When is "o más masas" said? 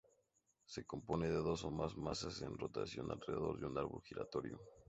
1.63-2.41